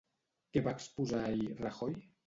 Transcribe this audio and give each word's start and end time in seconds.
Què 0.55 0.63
va 0.69 0.73
exposar 0.79 1.23
ahir 1.29 1.49
Rajoy? 1.65 1.99